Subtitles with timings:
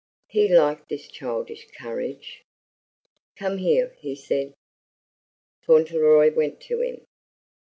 [0.29, 2.43] He liked this childish courage.
[3.37, 4.55] "Come here," he said.
[5.61, 7.05] Fauntleroy went to him.